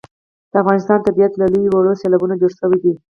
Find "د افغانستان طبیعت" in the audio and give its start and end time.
0.51-1.33